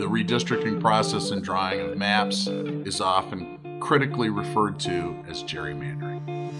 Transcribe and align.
The 0.00 0.06
redistricting 0.06 0.80
process 0.80 1.30
and 1.30 1.44
drawing 1.44 1.80
of 1.82 1.98
maps 1.98 2.46
is 2.46 3.02
often 3.02 3.58
critically 3.80 4.30
referred 4.30 4.80
to 4.80 5.14
as 5.28 5.42
gerrymandering. 5.44 6.54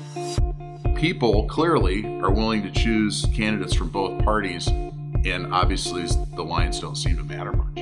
People 0.95 1.47
clearly 1.49 2.05
are 2.21 2.31
willing 2.31 2.63
to 2.65 2.71
choose 2.71 3.25
candidates 3.35 3.75
from 3.75 3.89
both 3.89 4.23
parties, 4.23 4.67
and 4.67 5.55
obviously 5.55 6.05
the 6.35 6.43
lines 6.43 6.81
don't 6.81 6.97
seem 6.97 7.17
to 7.17 7.23
matter 7.23 7.53
much. 7.53 7.77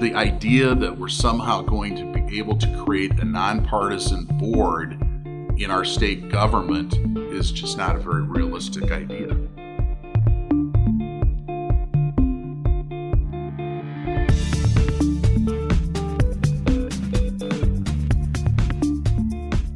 The 0.00 0.14
idea 0.16 0.74
that 0.74 0.98
we're 0.98 1.08
somehow 1.08 1.62
going 1.62 1.96
to 1.96 2.12
be 2.12 2.38
able 2.38 2.58
to 2.58 2.84
create 2.84 3.18
a 3.20 3.24
nonpartisan 3.24 4.26
board 4.26 5.00
in 5.58 5.70
our 5.70 5.86
state 5.86 6.28
government 6.28 6.92
is 7.32 7.50
just 7.50 7.78
not 7.78 7.96
a 7.96 8.00
very 8.00 8.20
realistic 8.20 8.92
idea. 8.92 9.34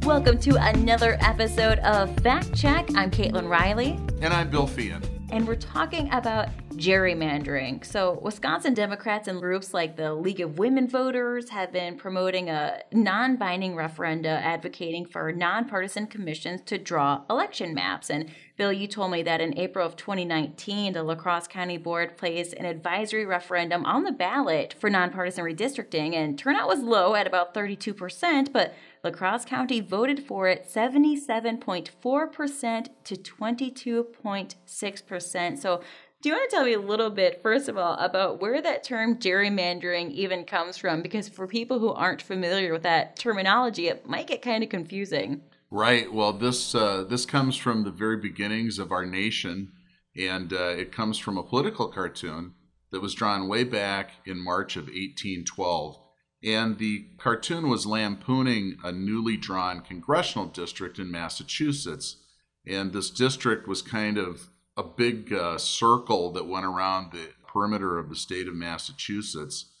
Welcome 0.07 0.39
to 0.39 0.55
another 0.55 1.17
episode 1.19 1.79
of 1.79 2.17
Fact 2.21 2.55
Check. 2.55 2.87
I'm 2.95 3.11
Caitlin 3.11 3.49
Riley. 3.49 3.99
And 4.21 4.33
I'm 4.33 4.49
Bill 4.49 4.65
Feehan. 4.65 5.05
And 5.31 5.45
we're 5.45 5.55
talking 5.55 6.09
about 6.13 6.47
gerrymandering. 6.77 7.83
So, 7.85 8.17
Wisconsin 8.21 8.73
Democrats 8.73 9.27
and 9.27 9.41
groups 9.41 9.73
like 9.73 9.97
the 9.97 10.13
League 10.13 10.39
of 10.39 10.57
Women 10.57 10.87
Voters 10.87 11.49
have 11.49 11.73
been 11.73 11.97
promoting 11.97 12.49
a 12.49 12.83
non 12.93 13.35
binding 13.35 13.75
referenda 13.75 14.27
advocating 14.41 15.05
for 15.05 15.33
nonpartisan 15.33 16.07
commissions 16.07 16.61
to 16.67 16.77
draw 16.77 17.23
election 17.29 17.73
maps. 17.73 18.09
And 18.09 18.29
Bill, 18.55 18.71
you 18.71 18.87
told 18.87 19.11
me 19.11 19.23
that 19.23 19.41
in 19.41 19.57
April 19.57 19.85
of 19.85 19.97
2019, 19.97 20.93
the 20.93 21.03
La 21.03 21.15
Crosse 21.15 21.47
County 21.47 21.77
Board 21.77 22.15
placed 22.15 22.53
an 22.53 22.65
advisory 22.65 23.25
referendum 23.25 23.85
on 23.85 24.03
the 24.03 24.11
ballot 24.13 24.73
for 24.79 24.89
nonpartisan 24.89 25.43
redistricting, 25.43 26.13
and 26.13 26.39
turnout 26.39 26.69
was 26.69 26.79
low 26.79 27.15
at 27.15 27.27
about 27.27 27.53
32%, 27.53 28.53
but 28.53 28.73
La 29.07 29.13
Crosse 29.13 29.45
County 29.45 29.79
voted 29.79 30.27
for 30.27 30.49
it 30.49 30.69
77.4% 30.69 32.87
to 33.05 33.15
22.6%. 33.15 35.57
So 35.57 35.81
do 36.21 36.27
you 36.27 36.35
want 36.35 36.49
to 36.49 36.55
tell 36.55 36.65
me 36.65 36.73
a 36.73 36.79
little 36.79 37.09
bit, 37.09 37.41
first 37.41 37.69
of 37.69 37.77
all, 37.77 37.93
about 37.93 38.41
where 38.41 38.61
that 38.61 38.83
term 38.83 39.17
gerrymandering 39.17 40.11
even 40.11 40.43
comes 40.43 40.75
from? 40.75 41.01
Because 41.01 41.29
for 41.29 41.47
people 41.47 41.79
who 41.79 41.93
aren't 41.93 42.21
familiar 42.21 42.73
with 42.73 42.83
that 42.83 43.15
terminology, 43.15 43.87
it 43.87 44.09
might 44.09 44.27
get 44.27 44.41
kind 44.41 44.61
of 44.61 44.69
confusing. 44.69 45.39
Right. 45.71 46.11
Well, 46.11 46.33
this 46.33 46.75
uh, 46.75 47.05
this 47.07 47.25
comes 47.25 47.55
from 47.55 47.85
the 47.85 47.91
very 47.91 48.17
beginnings 48.17 48.77
of 48.77 48.91
our 48.91 49.05
nation, 49.05 49.71
and 50.17 50.51
uh, 50.51 50.67
it 50.69 50.91
comes 50.91 51.17
from 51.17 51.37
a 51.37 51.43
political 51.43 51.87
cartoon 51.87 52.55
that 52.91 53.01
was 53.01 53.13
drawn 53.13 53.47
way 53.47 53.63
back 53.63 54.11
in 54.25 54.43
March 54.43 54.75
of 54.75 54.87
1812. 54.87 55.97
And 56.43 56.77
the 56.77 57.07
cartoon 57.17 57.69
was 57.69 57.85
lampooning 57.85 58.77
a 58.83 58.91
newly 58.91 59.37
drawn 59.37 59.81
congressional 59.81 60.47
district 60.47 60.99
in 60.99 61.09
Massachusetts. 61.09 62.17
And 62.65 62.93
this 62.93 63.09
district 63.09 63.67
was 63.67 63.81
kind 63.81 64.17
of 64.17 64.49
a 64.75 64.83
big 64.83 65.33
uh, 65.33 65.57
circle 65.57 66.31
that 66.33 66.47
went 66.47 66.65
around 66.65 67.11
the 67.11 67.29
perimeter 67.47 67.97
of 67.97 68.09
the 68.09 68.15
state 68.15 68.47
of 68.47 68.53
Massachusetts. 68.53 69.71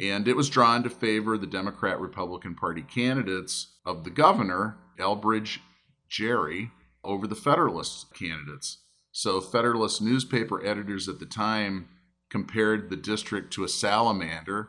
And 0.00 0.26
it 0.28 0.36
was 0.36 0.48
drawn 0.48 0.82
to 0.84 0.90
favor 0.90 1.36
the 1.36 1.46
Democrat 1.46 2.00
Republican 2.00 2.54
Party 2.54 2.82
candidates 2.82 3.74
of 3.84 4.04
the 4.04 4.10
governor, 4.10 4.78
Elbridge 4.98 5.58
Gerry, 6.08 6.70
over 7.04 7.26
the 7.26 7.34
Federalist 7.34 8.14
candidates. 8.14 8.78
So, 9.12 9.40
Federalist 9.40 10.00
newspaper 10.00 10.64
editors 10.64 11.08
at 11.08 11.18
the 11.18 11.26
time 11.26 11.88
compared 12.30 12.88
the 12.88 12.96
district 12.96 13.52
to 13.54 13.64
a 13.64 13.68
salamander, 13.68 14.68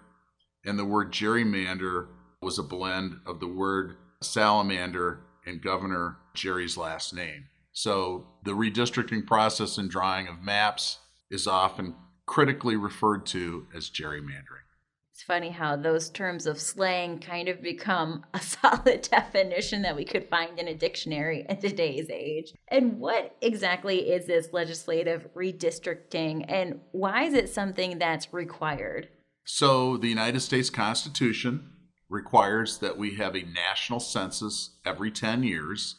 and 0.65 0.77
the 0.77 0.85
word 0.85 1.11
gerrymander 1.11 2.07
was 2.41 2.59
a 2.59 2.63
blend 2.63 3.19
of 3.25 3.39
the 3.39 3.47
word 3.47 3.95
salamander 4.21 5.21
and 5.45 5.61
Governor 5.61 6.17
Gerry's 6.33 6.77
last 6.77 7.13
name. 7.13 7.45
So 7.71 8.27
the 8.43 8.51
redistricting 8.51 9.25
process 9.25 9.77
and 9.77 9.89
drawing 9.89 10.27
of 10.27 10.41
maps 10.41 10.99
is 11.31 11.47
often 11.47 11.95
critically 12.25 12.75
referred 12.75 13.25
to 13.27 13.67
as 13.75 13.89
gerrymandering. 13.89 14.65
It's 15.13 15.23
funny 15.23 15.49
how 15.49 15.75
those 15.75 16.09
terms 16.09 16.45
of 16.45 16.61
slang 16.61 17.19
kind 17.19 17.49
of 17.49 17.61
become 17.61 18.23
a 18.33 18.39
solid 18.39 19.01
definition 19.01 19.81
that 19.81 19.95
we 19.95 20.05
could 20.05 20.29
find 20.29 20.57
in 20.57 20.67
a 20.67 20.73
dictionary 20.73 21.45
in 21.49 21.57
today's 21.57 22.09
age. 22.09 22.53
And 22.69 22.99
what 22.99 23.35
exactly 23.41 24.11
is 24.11 24.27
this 24.27 24.53
legislative 24.53 25.27
redistricting 25.35 26.45
and 26.47 26.79
why 26.91 27.23
is 27.23 27.33
it 27.33 27.49
something 27.49 27.99
that's 27.99 28.33
required? 28.33 29.09
So, 29.51 29.97
the 29.97 30.07
United 30.07 30.41
States 30.41 30.69
Constitution 30.69 31.71
requires 32.07 32.77
that 32.77 32.99
we 32.99 33.15
have 33.15 33.35
a 33.35 33.41
national 33.41 33.99
census 33.99 34.77
every 34.85 35.09
10 35.09 35.41
years 35.41 35.95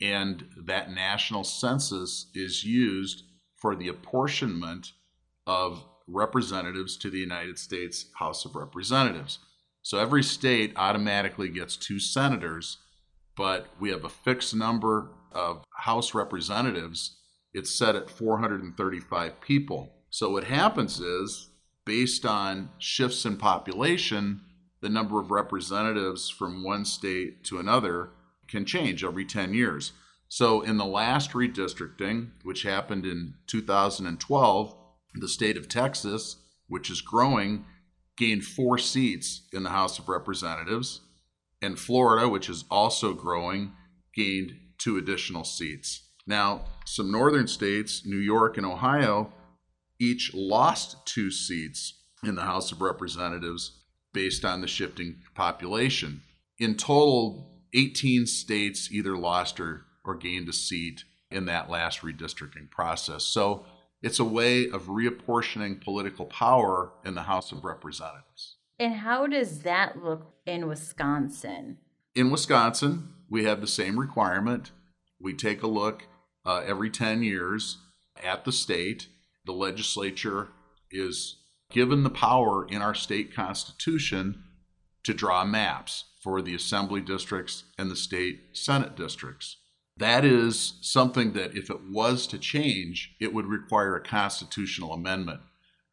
and 0.00 0.46
that 0.56 0.90
national 0.90 1.44
census 1.44 2.30
is 2.34 2.64
used 2.64 3.24
for 3.60 3.76
the 3.76 3.88
apportionment 3.88 4.92
of 5.46 5.84
representatives 6.06 6.96
to 6.96 7.10
the 7.10 7.18
United 7.18 7.58
States 7.58 8.06
House 8.14 8.46
of 8.46 8.56
Representatives. 8.56 9.38
So 9.82 9.98
every 9.98 10.22
state 10.22 10.72
automatically 10.74 11.50
gets 11.50 11.76
two 11.76 12.00
senators, 12.00 12.78
but 13.36 13.66
we 13.78 13.90
have 13.90 14.04
a 14.04 14.08
fixed 14.08 14.54
number 14.56 15.10
of 15.30 15.62
House 15.76 16.14
representatives. 16.14 17.18
It's 17.52 17.70
set 17.70 17.96
at 17.96 18.08
435 18.08 19.42
people. 19.42 19.92
So 20.08 20.30
what 20.30 20.44
happens 20.44 21.00
is, 21.00 21.50
based 21.88 22.26
on 22.26 22.68
shifts 22.76 23.24
in 23.24 23.34
population, 23.38 24.42
the 24.82 24.90
number 24.90 25.18
of 25.18 25.30
representatives 25.30 26.28
from 26.28 26.62
one 26.62 26.84
state 26.84 27.42
to 27.42 27.58
another 27.58 28.10
can 28.46 28.66
change 28.66 29.02
every 29.02 29.24
10 29.24 29.54
years. 29.54 29.92
So, 30.28 30.60
in 30.60 30.76
the 30.76 30.84
last 30.84 31.30
redistricting, 31.32 32.32
which 32.42 32.64
happened 32.64 33.06
in 33.06 33.36
2012, 33.46 34.74
the 35.14 35.28
state 35.28 35.56
of 35.56 35.66
Texas, 35.66 36.36
which 36.66 36.90
is 36.90 37.00
growing, 37.00 37.64
gained 38.18 38.44
four 38.44 38.76
seats 38.76 39.48
in 39.50 39.62
the 39.62 39.70
House 39.70 39.98
of 39.98 40.10
Representatives. 40.10 41.00
And 41.62 41.78
Florida, 41.78 42.28
which 42.28 42.50
is 42.50 42.66
also 42.70 43.14
growing, 43.14 43.72
gained 44.14 44.52
two 44.76 44.98
additional 44.98 45.44
seats. 45.44 46.02
Now, 46.26 46.66
some 46.84 47.10
northern 47.10 47.48
states, 47.48 48.04
New 48.04 48.18
York 48.18 48.58
and 48.58 48.66
Ohio, 48.66 49.32
each 50.00 50.32
lost 50.34 51.06
two 51.06 51.30
seats 51.30 51.94
in 52.22 52.34
the 52.34 52.42
House 52.42 52.72
of 52.72 52.80
Representatives 52.80 53.82
based 54.12 54.44
on 54.44 54.60
the 54.60 54.66
shifting 54.66 55.16
population. 55.34 56.22
In 56.58 56.76
total, 56.76 57.62
18 57.74 58.26
states 58.26 58.90
either 58.90 59.16
lost 59.16 59.60
or, 59.60 59.84
or 60.04 60.14
gained 60.14 60.48
a 60.48 60.52
seat 60.52 61.04
in 61.30 61.44
that 61.46 61.70
last 61.70 62.00
redistricting 62.00 62.70
process. 62.70 63.24
So 63.24 63.66
it's 64.02 64.18
a 64.18 64.24
way 64.24 64.68
of 64.68 64.86
reapportioning 64.86 65.82
political 65.82 66.26
power 66.26 66.92
in 67.04 67.14
the 67.14 67.22
House 67.22 67.52
of 67.52 67.64
Representatives. 67.64 68.56
And 68.78 68.94
how 68.94 69.26
does 69.26 69.60
that 69.60 70.02
look 70.02 70.34
in 70.46 70.68
Wisconsin? 70.68 71.78
In 72.14 72.30
Wisconsin, 72.30 73.14
we 73.28 73.44
have 73.44 73.60
the 73.60 73.66
same 73.66 73.98
requirement. 73.98 74.70
We 75.20 75.34
take 75.34 75.62
a 75.62 75.66
look 75.66 76.04
uh, 76.46 76.62
every 76.64 76.90
10 76.90 77.22
years 77.22 77.78
at 78.22 78.44
the 78.44 78.52
state. 78.52 79.08
The 79.48 79.54
legislature 79.54 80.48
is 80.90 81.36
given 81.70 82.02
the 82.02 82.10
power 82.10 82.68
in 82.68 82.82
our 82.82 82.94
state 82.94 83.34
constitution 83.34 84.44
to 85.04 85.14
draw 85.14 85.42
maps 85.46 86.04
for 86.20 86.42
the 86.42 86.54
assembly 86.54 87.00
districts 87.00 87.64
and 87.78 87.90
the 87.90 87.96
state 87.96 88.40
senate 88.52 88.94
districts. 88.94 89.56
That 89.96 90.22
is 90.22 90.74
something 90.82 91.32
that, 91.32 91.56
if 91.56 91.70
it 91.70 91.80
was 91.90 92.26
to 92.26 92.38
change, 92.38 93.16
it 93.22 93.32
would 93.32 93.46
require 93.46 93.96
a 93.96 94.02
constitutional 94.02 94.92
amendment. 94.92 95.40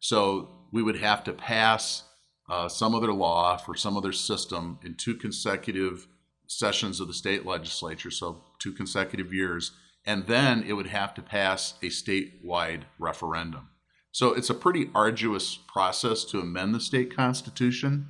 So 0.02 0.50
we 0.74 0.84
would 0.84 0.98
have 0.98 1.24
to 1.24 1.32
pass 1.32 2.04
uh, 2.50 2.68
some 2.68 2.94
other 2.94 3.14
law 3.14 3.56
for 3.56 3.74
some 3.74 3.96
other 3.96 4.12
system 4.12 4.80
in 4.84 4.96
two 4.96 5.16
consecutive 5.16 6.10
sessions 6.46 7.00
of 7.00 7.08
the 7.08 7.14
state 7.14 7.46
legislature, 7.46 8.12
so 8.12 8.44
two 8.60 8.74
consecutive 8.74 9.32
years, 9.32 9.72
and 10.06 10.28
then 10.28 10.64
it 10.64 10.74
would 10.74 10.88
have 10.88 11.14
to 11.16 11.22
pass 11.22 11.76
a 11.82 11.88
statewide 11.88 12.84
referendum. 13.00 13.70
So 14.12 14.34
it's 14.34 14.50
a 14.50 14.54
pretty 14.54 14.90
arduous 14.96 15.56
process 15.56 16.24
to 16.26 16.40
amend 16.40 16.74
the 16.74 16.80
state 16.80 17.16
constitution. 17.16 18.08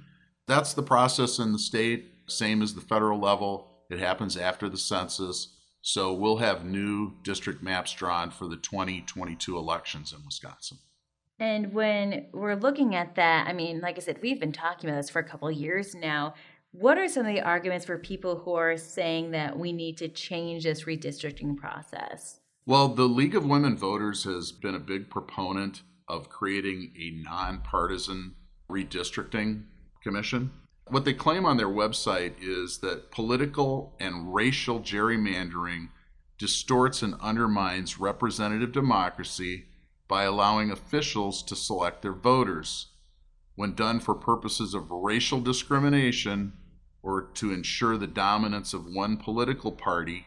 That's 0.47 0.73
the 0.73 0.83
process 0.83 1.39
in 1.39 1.51
the 1.51 1.59
state, 1.59 2.11
same 2.27 2.61
as 2.61 2.75
the 2.75 2.81
federal 2.81 3.19
level. 3.19 3.71
It 3.89 3.99
happens 3.99 4.37
after 4.37 4.69
the 4.69 4.77
census. 4.77 5.55
So 5.81 6.13
we'll 6.13 6.37
have 6.37 6.65
new 6.65 7.13
district 7.23 7.63
maps 7.63 7.93
drawn 7.93 8.31
for 8.31 8.47
the 8.47 8.57
2022 8.57 9.57
elections 9.57 10.13
in 10.13 10.23
Wisconsin. 10.25 10.79
And 11.39 11.73
when 11.73 12.27
we're 12.33 12.55
looking 12.55 12.95
at 12.95 13.15
that, 13.15 13.47
I 13.47 13.53
mean, 13.53 13.81
like 13.81 13.97
I 13.97 14.01
said, 14.01 14.19
we've 14.21 14.39
been 14.39 14.53
talking 14.53 14.89
about 14.89 15.01
this 15.01 15.09
for 15.09 15.19
a 15.19 15.23
couple 15.23 15.51
years 15.51 15.93
now. 15.93 16.33
What 16.77 16.97
are 16.97 17.07
some 17.07 17.25
of 17.25 17.33
the 17.33 17.41
arguments 17.41 17.85
for 17.85 17.97
people 17.97 18.35
who 18.35 18.53
are 18.55 18.75
saying 18.75 19.31
that 19.31 19.57
we 19.57 19.71
need 19.71 19.95
to 19.99 20.09
change 20.09 20.65
this 20.65 20.83
redistricting 20.83 21.55
process? 21.55 22.41
Well, 22.65 22.89
the 22.89 23.07
League 23.07 23.33
of 23.33 23.45
Women 23.45 23.77
Voters 23.77 24.25
has 24.25 24.51
been 24.51 24.75
a 24.75 24.79
big 24.79 25.09
proponent 25.09 25.83
of 26.09 26.27
creating 26.27 26.91
a 26.99 27.11
nonpartisan 27.11 28.35
redistricting 28.69 29.63
commission. 30.03 30.51
What 30.89 31.05
they 31.05 31.13
claim 31.13 31.45
on 31.45 31.55
their 31.55 31.69
website 31.69 32.33
is 32.41 32.79
that 32.79 33.09
political 33.09 33.95
and 34.01 34.33
racial 34.33 34.81
gerrymandering 34.81 35.91
distorts 36.37 37.01
and 37.01 37.15
undermines 37.21 38.01
representative 38.01 38.73
democracy 38.73 39.67
by 40.09 40.23
allowing 40.23 40.71
officials 40.71 41.41
to 41.43 41.55
select 41.55 42.01
their 42.01 42.11
voters 42.11 42.87
when 43.55 43.75
done 43.75 44.01
for 44.01 44.13
purposes 44.13 44.73
of 44.73 44.91
racial 44.91 45.39
discrimination 45.39 46.51
or 47.05 47.21
to 47.35 47.53
ensure 47.53 47.97
the 47.97 48.07
dominance 48.07 48.73
of 48.73 48.87
one 48.87 49.15
political 49.15 49.71
party, 49.71 50.25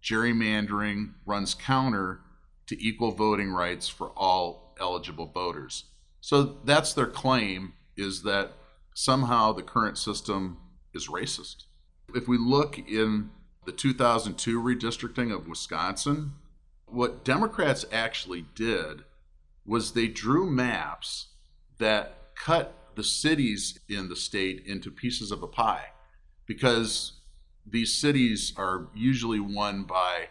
gerrymandering 0.00 1.12
runs 1.26 1.54
counter 1.54 2.20
to 2.66 2.80
equal 2.80 3.10
voting 3.10 3.50
rights 3.50 3.88
for 3.88 4.10
all 4.10 4.76
eligible 4.80 5.26
voters. 5.26 5.86
So 6.20 6.58
that's 6.64 6.94
their 6.94 7.08
claim 7.08 7.72
is 7.96 8.22
that 8.22 8.52
somehow 8.94 9.52
the 9.52 9.64
current 9.64 9.98
system 9.98 10.58
is 10.94 11.08
racist. 11.08 11.64
If 12.14 12.28
we 12.28 12.38
look 12.38 12.78
in 12.78 13.30
the 13.66 13.72
2002 13.72 14.62
redistricting 14.62 15.34
of 15.34 15.48
Wisconsin, 15.48 16.34
what 16.86 17.24
Democrats 17.24 17.84
actually 17.90 18.46
did 18.54 19.02
was 19.66 19.92
they 19.92 20.06
drew 20.06 20.48
maps 20.48 21.26
that 21.78 22.30
cut 22.36 22.92
the 22.94 23.04
cities 23.04 23.80
in 23.88 24.08
the 24.08 24.16
state 24.16 24.62
into 24.64 24.92
pieces 24.92 25.32
of 25.32 25.42
a 25.42 25.48
pie 25.48 25.86
because 26.50 27.12
these 27.64 27.94
cities 27.94 28.52
are 28.56 28.88
usually 28.92 29.38
won 29.38 29.84
by 29.84 30.26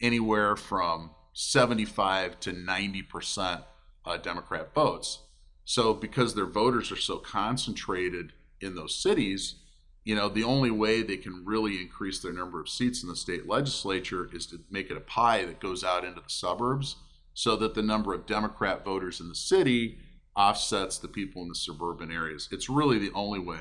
anywhere 0.00 0.54
from 0.54 1.10
75 1.32 2.38
to 2.38 2.52
90 2.52 3.02
percent 3.02 3.62
uh, 4.04 4.16
Democrat 4.16 4.72
votes. 4.72 5.22
So, 5.64 5.92
because 5.92 6.36
their 6.36 6.46
voters 6.46 6.92
are 6.92 6.96
so 6.96 7.18
concentrated 7.18 8.32
in 8.60 8.76
those 8.76 8.94
cities, 8.94 9.56
you 10.04 10.14
know, 10.14 10.28
the 10.28 10.44
only 10.44 10.70
way 10.70 11.02
they 11.02 11.16
can 11.16 11.44
really 11.44 11.80
increase 11.80 12.20
their 12.20 12.32
number 12.32 12.60
of 12.60 12.68
seats 12.68 13.02
in 13.02 13.08
the 13.08 13.16
state 13.16 13.48
legislature 13.48 14.30
is 14.32 14.46
to 14.46 14.60
make 14.70 14.88
it 14.88 14.96
a 14.96 15.00
pie 15.00 15.44
that 15.46 15.58
goes 15.58 15.82
out 15.82 16.04
into 16.04 16.20
the 16.20 16.30
suburbs 16.30 16.94
so 17.34 17.56
that 17.56 17.74
the 17.74 17.82
number 17.82 18.14
of 18.14 18.24
Democrat 18.24 18.84
voters 18.84 19.18
in 19.18 19.28
the 19.28 19.34
city 19.34 19.98
offsets 20.36 20.96
the 20.98 21.08
people 21.08 21.42
in 21.42 21.48
the 21.48 21.56
suburban 21.56 22.12
areas. 22.12 22.48
It's 22.52 22.68
really 22.68 23.00
the 23.00 23.10
only 23.14 23.40
way 23.40 23.58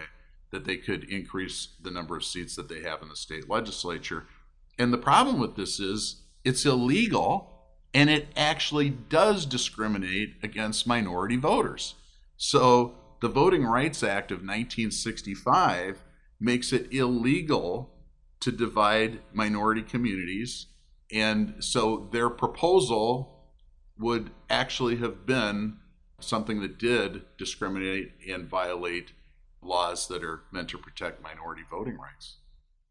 that 0.51 0.65
they 0.65 0.77
could 0.77 1.03
increase 1.05 1.69
the 1.81 1.91
number 1.91 2.15
of 2.15 2.23
seats 2.23 2.55
that 2.55 2.69
they 2.69 2.81
have 2.81 3.01
in 3.01 3.09
the 3.09 3.15
state 3.15 3.49
legislature. 3.49 4.25
And 4.77 4.93
the 4.93 4.97
problem 4.97 5.39
with 5.39 5.55
this 5.55 5.79
is 5.79 6.21
it's 6.43 6.65
illegal 6.65 7.51
and 7.93 8.09
it 8.09 8.27
actually 8.35 8.89
does 8.89 9.45
discriminate 9.45 10.35
against 10.43 10.85
minority 10.85 11.37
voters. 11.37 11.95
So 12.37 12.95
the 13.21 13.29
Voting 13.29 13.65
Rights 13.65 14.03
Act 14.03 14.31
of 14.31 14.39
1965 14.39 16.03
makes 16.39 16.73
it 16.73 16.93
illegal 16.93 17.93
to 18.41 18.51
divide 18.51 19.19
minority 19.33 19.81
communities. 19.81 20.67
And 21.11 21.55
so 21.63 22.09
their 22.11 22.29
proposal 22.29 23.45
would 23.97 24.31
actually 24.49 24.97
have 24.97 25.25
been 25.25 25.77
something 26.19 26.61
that 26.61 26.77
did 26.77 27.23
discriminate 27.37 28.11
and 28.29 28.45
violate 28.47 29.13
laws 29.65 30.07
that 30.07 30.23
are 30.23 30.43
meant 30.51 30.69
to 30.69 30.77
protect 30.77 31.21
minority 31.21 31.63
voting 31.69 31.97
rights. 31.97 32.37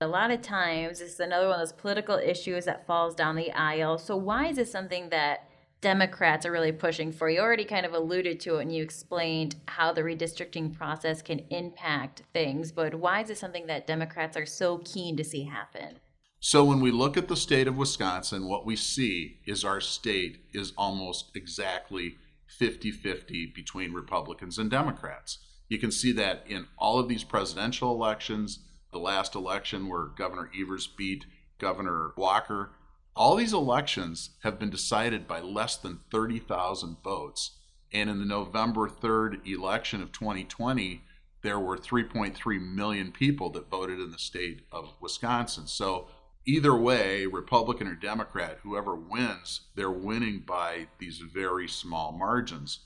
A 0.01 0.09
lot 0.09 0.31
of 0.31 0.43
times, 0.43 1.01
it's 1.01 1.21
another 1.21 1.49
one 1.49 1.61
of 1.61 1.61
those 1.61 1.81
political 1.81 2.17
issues 2.17 2.65
that 2.65 2.87
falls 2.87 3.15
down 3.15 3.37
the 3.37 3.53
aisle. 3.53 3.97
So, 3.97 4.17
why 4.17 4.49
is 4.49 4.57
this 4.57 4.71
something 4.71 5.09
that 5.11 5.49
Democrats 5.81 6.45
are 6.45 6.53
really 6.53 6.73
pushing 6.73 7.13
for? 7.13 7.31
You 7.31 7.41
already 7.41 7.65
kind 7.65 7.87
of 7.87 7.95
alluded 7.95 8.41
to 8.41 8.57
it 8.57 8.63
and 8.63 8.75
you 8.75 8.83
explained 8.83 9.57
how 9.69 9.93
the 9.93 10.03
redistricting 10.03 10.75
process 10.75 11.23
can 11.23 11.41
impact 11.51 12.23
things, 12.33 12.73
but 12.73 12.97
why 12.97 13.23
is 13.23 13.31
it 13.31 13.39
something 13.39 13.67
that 13.69 13.87
Democrats 13.87 14.37
are 14.37 14.47
so 14.47 14.79
keen 14.79 15.17
to 15.17 15.25
see 15.25 15.45
happen? 15.45 16.01
So, 16.41 16.65
when 16.65 16.81
we 16.81 16.91
look 16.91 17.17
at 17.17 17.29
the 17.29 17.37
state 17.37 17.69
of 17.69 17.79
Wisconsin, 17.79 18.49
what 18.49 18.67
we 18.67 18.77
see 18.77 19.39
is 19.47 19.65
our 19.65 19.81
state 19.81 20.45
is 20.53 20.73
almost 20.77 21.31
exactly 21.35 22.17
50 22.59 22.91
50 22.91 23.53
between 23.55 23.93
Republicans 23.93 24.59
and 24.59 24.71
Democrats. 24.71 25.39
You 25.75 25.81
can 25.81 25.91
see 25.91 26.13
that 26.13 26.45
in 26.47 26.69
all 26.79 27.01
of 27.01 27.09
these 27.09 27.25
presidential 27.25 27.91
elections, 27.91 28.61
the 28.93 29.01
last 29.01 29.35
election 29.35 29.89
where 29.89 30.05
Governor 30.05 30.49
Evers 30.57 30.87
beat 30.87 31.27
Governor 31.59 32.13
Walker. 32.17 32.71
All 33.17 33.35
these 33.35 33.53
elections 33.53 34.31
have 34.45 34.61
been 34.61 34.71
decided 34.71 35.27
by 35.27 35.41
less 35.41 35.77
than 35.77 35.99
30,000 36.13 36.99
votes. 37.03 37.59
And 37.93 38.09
in 38.09 38.21
the 38.21 38.25
November 38.25 38.89
3rd 38.89 39.45
election 39.49 40.01
of 40.01 40.13
2020, 40.13 41.03
there 41.43 41.59
were 41.59 41.77
3.3 41.77 42.73
million 42.73 43.11
people 43.11 43.51
that 43.51 43.69
voted 43.69 43.99
in 43.99 44.13
the 44.13 44.19
state 44.19 44.61
of 44.71 44.95
Wisconsin. 45.01 45.67
So 45.67 46.07
either 46.47 46.77
way, 46.77 47.27
Republican 47.27 47.89
or 47.89 47.97
Democrat, 47.97 48.61
whoever 48.63 48.95
wins, 48.95 49.63
they're 49.75 49.91
winning 49.91 50.45
by 50.47 50.87
these 51.01 51.19
very 51.19 51.67
small 51.67 52.13
margins. 52.13 52.79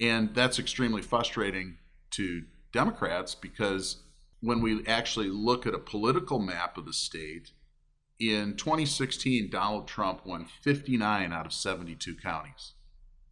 And 0.00 0.34
that's 0.34 0.58
extremely 0.58 1.02
frustrating 1.02 1.76
to 2.10 2.44
Democrats 2.72 3.34
because 3.34 4.02
when 4.40 4.60
we 4.60 4.86
actually 4.86 5.28
look 5.28 5.66
at 5.66 5.74
a 5.74 5.78
political 5.78 6.38
map 6.38 6.78
of 6.78 6.86
the 6.86 6.92
state, 6.92 7.52
in 8.18 8.54
2016, 8.56 9.48
Donald 9.50 9.88
Trump 9.88 10.26
won 10.26 10.46
59 10.62 11.32
out 11.32 11.46
of 11.46 11.52
72 11.52 12.14
counties. 12.16 12.72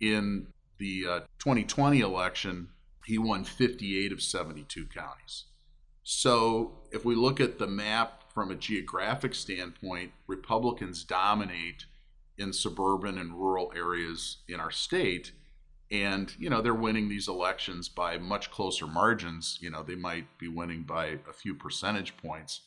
In 0.01 0.47
the 0.79 1.05
uh, 1.07 1.21
2020 1.39 2.01
election, 2.01 2.69
he 3.05 3.19
won 3.19 3.45
58 3.45 4.13
of 4.13 4.23
72 4.23 4.87
counties. 4.87 5.45
So 6.05 6.79
if 6.91 7.05
we 7.05 7.15
look 7.15 7.39
at 7.39 7.59
the 7.59 7.67
map 7.67 8.33
from 8.33 8.51
a 8.51 8.55
geographic 8.55 9.35
standpoint, 9.35 10.13
Republicans 10.27 11.05
dominate 11.05 11.85
in 12.39 12.53
suburban 12.53 13.19
and 13.19 13.35
rural 13.35 13.73
areas 13.77 14.39
in 14.49 14.61
our 14.61 14.71
state 14.71 15.33
and 15.91 16.35
you 16.39 16.51
know 16.51 16.61
they're 16.61 16.75
winning 16.75 17.09
these 17.09 17.29
elections 17.29 17.89
by 17.89 18.19
much 18.19 18.51
closer 18.51 18.87
margins. 18.87 19.59
You 19.61 19.71
know 19.71 19.83
they 19.83 19.95
might 19.95 20.39
be 20.39 20.49
winning 20.49 20.83
by 20.83 21.19
a 21.29 21.33
few 21.33 21.55
percentage 21.55 22.17
points. 22.17 22.63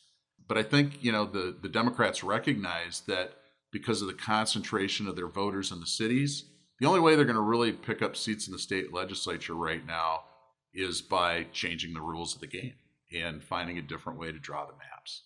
But 0.48 0.58
i 0.58 0.62
think 0.62 1.02
you 1.02 1.12
know 1.12 1.24
the 1.24 1.56
the 1.62 1.68
democrats 1.68 2.22
recognize 2.22 3.02
that 3.06 3.34
because 3.70 4.02
of 4.02 4.08
the 4.08 4.14
concentration 4.14 5.08
of 5.08 5.16
their 5.16 5.28
voters 5.28 5.72
in 5.72 5.80
the 5.80 5.86
cities 5.86 6.44
the 6.82 6.88
only 6.88 6.98
way 6.98 7.14
they're 7.14 7.24
going 7.24 7.36
to 7.36 7.40
really 7.40 7.70
pick 7.70 8.02
up 8.02 8.16
seats 8.16 8.48
in 8.48 8.52
the 8.52 8.58
state 8.58 8.92
legislature 8.92 9.54
right 9.54 9.86
now 9.86 10.24
is 10.74 11.00
by 11.00 11.46
changing 11.52 11.94
the 11.94 12.00
rules 12.00 12.34
of 12.34 12.40
the 12.40 12.48
game 12.48 12.74
and 13.14 13.40
finding 13.40 13.78
a 13.78 13.82
different 13.82 14.18
way 14.18 14.32
to 14.32 14.38
draw 14.40 14.66
the 14.66 14.72
maps. 14.72 15.22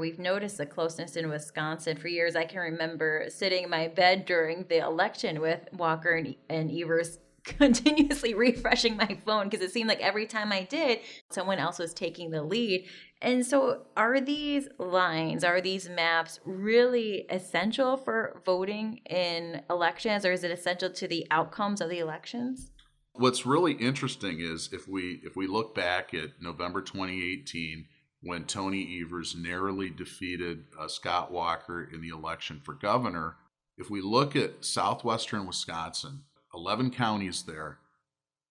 We've 0.00 0.18
noticed 0.18 0.58
the 0.58 0.66
closeness 0.66 1.14
in 1.14 1.28
Wisconsin. 1.28 1.96
For 1.96 2.08
years. 2.08 2.34
I 2.34 2.44
can 2.44 2.58
remember 2.58 3.26
sitting 3.28 3.64
in 3.64 3.70
my 3.70 3.86
bed 3.86 4.26
during 4.26 4.64
the 4.68 4.78
election 4.78 5.40
with 5.40 5.68
Walker 5.72 6.10
and, 6.10 6.34
and 6.50 6.70
Evers 6.72 7.18
continuously 7.46 8.34
refreshing 8.34 8.96
my 8.96 9.18
phone 9.24 9.48
because 9.48 9.64
it 9.64 9.72
seemed 9.72 9.88
like 9.88 10.00
every 10.00 10.26
time 10.26 10.52
I 10.52 10.64
did, 10.64 11.00
someone 11.30 11.58
else 11.58 11.78
was 11.78 11.94
taking 11.94 12.30
the 12.30 12.42
lead. 12.42 12.86
And 13.22 13.46
so, 13.46 13.86
are 13.96 14.20
these 14.20 14.68
lines, 14.78 15.42
are 15.42 15.62
these 15.62 15.88
maps 15.88 16.38
really 16.44 17.24
essential 17.30 17.96
for 17.96 18.42
voting 18.44 19.00
in 19.08 19.62
elections, 19.70 20.26
or 20.26 20.32
is 20.32 20.44
it 20.44 20.50
essential 20.50 20.90
to 20.90 21.08
the 21.08 21.26
outcomes 21.30 21.80
of 21.80 21.88
the 21.88 21.98
elections? 21.98 22.70
What's 23.14 23.46
really 23.46 23.72
interesting 23.72 24.40
is 24.40 24.68
if 24.72 24.86
we 24.86 25.22
if 25.24 25.36
we 25.36 25.46
look 25.46 25.74
back 25.74 26.12
at 26.12 26.42
November 26.42 26.82
2018 26.82 27.86
when 28.20 28.44
Tony 28.44 29.00
Evers 29.00 29.34
narrowly 29.34 29.88
defeated 29.88 30.64
uh, 30.78 30.88
Scott 30.88 31.32
Walker 31.32 31.88
in 31.90 32.02
the 32.02 32.08
election 32.08 32.60
for 32.62 32.74
governor, 32.74 33.36
if 33.78 33.88
we 33.88 34.02
look 34.02 34.36
at 34.36 34.64
southwestern 34.64 35.46
Wisconsin, 35.46 36.24
11 36.56 36.90
counties 36.90 37.42
there. 37.42 37.78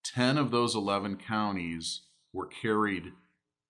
10 0.04 0.38
of 0.38 0.50
those 0.50 0.76
11 0.76 1.16
counties 1.16 2.02
were 2.32 2.46
carried 2.46 3.12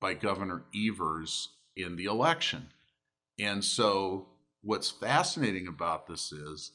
by 0.01 0.13
Governor 0.13 0.65
Evers 0.77 1.49
in 1.75 1.97
the 1.97 2.05
election. 2.05 2.69
And 3.39 3.65
so, 3.65 4.29
what's 4.63 4.91
fascinating 4.91 5.67
about 5.67 6.07
this 6.07 6.33
is 6.33 6.73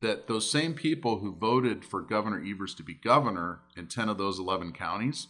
that 0.00 0.26
those 0.28 0.50
same 0.50 0.74
people 0.74 1.18
who 1.18 1.34
voted 1.34 1.84
for 1.84 2.00
Governor 2.00 2.42
Evers 2.44 2.74
to 2.74 2.82
be 2.82 2.94
governor 2.94 3.60
in 3.76 3.86
10 3.88 4.08
of 4.08 4.18
those 4.18 4.38
11 4.38 4.72
counties, 4.72 5.28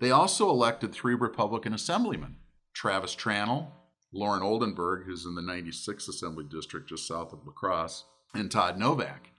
they 0.00 0.10
also 0.10 0.50
elected 0.50 0.92
three 0.92 1.14
Republican 1.14 1.72
assemblymen 1.72 2.36
Travis 2.74 3.14
Tranel, 3.14 3.68
Loren 4.12 4.42
Oldenburg, 4.42 5.04
who's 5.06 5.24
in 5.24 5.34
the 5.34 5.42
96th 5.42 6.08
Assembly 6.08 6.44
District 6.44 6.88
just 6.88 7.06
south 7.06 7.32
of 7.32 7.46
La 7.46 7.52
Crosse, 7.52 8.04
and 8.34 8.50
Todd 8.50 8.78
Novak. 8.78 9.30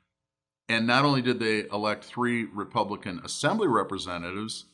And 0.70 0.86
not 0.86 1.06
only 1.06 1.22
did 1.22 1.40
they 1.40 1.66
elect 1.72 2.04
three 2.04 2.44
Republican 2.44 3.22
Assembly 3.24 3.68
representatives, 3.68 4.66